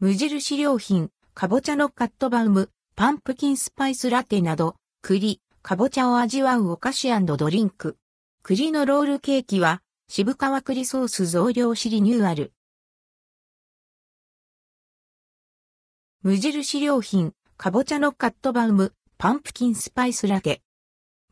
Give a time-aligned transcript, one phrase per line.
[0.00, 7.96] 無印良品、かぼちゃのカットバウム、パンプキンスパイスラテなど、栗、かぼちゃを味わうお菓子ドリンク。
[8.44, 12.52] 栗のロールケーキは、渋川栗ソース増量しリニューアル。
[16.22, 20.62] 無印良品、かぼちゃのカットバウム、パンプキンスパイスラテ。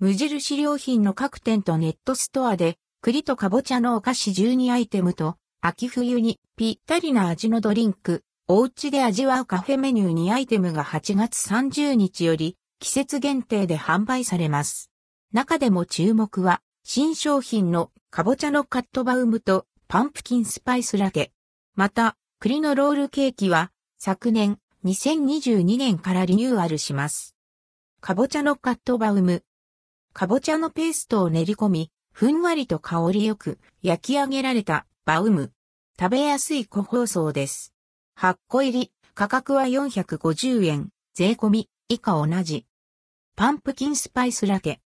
[0.01, 14.93] 無印良品の各店とネットストアで、栗とかぼちゃのお菓子12アイテムと、秋冬にぴったりな味のドリンク、お家で味わうカフェメニュー2アイテムが8月30日より季節限定で販売されます。
[15.33, 21.33] 中でも注目は新商品のかぼちゃのカットバウムとパンプキンスパイスラテ。
[21.75, 27.35] また、栗のロールケーキは昨年2022年からリニューアルします。
[28.01, 29.43] かぼちゃのカットバウム。
[30.13, 35.51] かぼちゃのペーストを練り込み、ふんわりと香りよく焼き上げられたバウム。
[35.99, 37.76] 食べやすい個包装です。
[38.19, 42.65] 8個入り、価格は450円、税込み、以下同じ。
[43.37, 44.81] パンプキンスパイスラテ。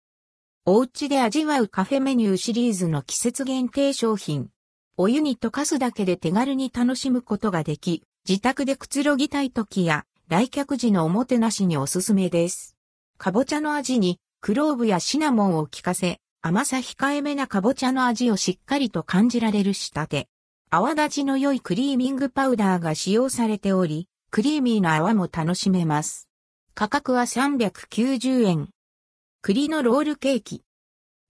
[0.64, 4.50] お家で味わうカフェメニューシリーズの季節限定商品。
[4.96, 12.76] お湯に溶かすだけで手軽に楽しむことができ、自宅でくつろぎたい時や、来客時のおもてなしにおすすめです。
[13.16, 20.28] かぼちゃの味に、クローブやシナモンを効かせ、甘さ控えめなかぼちゃの味をしっかりと感じられる仕立て。
[20.72, 26.28] 泡立ちの良いクリーミングパウダーが使用されており、クリーミーな泡も楽しめます。
[26.76, 28.68] 価格は390円。
[29.42, 30.62] 栗のロールケーキ。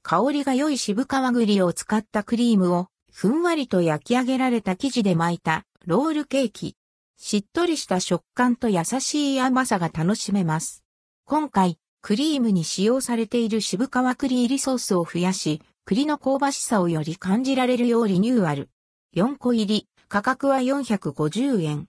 [0.03, 6.77] 香りが良い渋皮栗を使ったクリームをふんわりと焼き上げられた生地で巻いたロールケーキ。
[7.17, 10.85] しっとりした食感と優しい甘さが楽しめます。
[11.25, 18.69] 今回、クリームに使用されている渋皮栗入りソースを増やし、栗の香ばしさをより感じられるようリニューアル。
[19.12, 21.89] 4個入り、価格は450円。